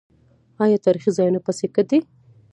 [0.63, 1.99] آیا تاریخي ځایونه پیسې ګټي؟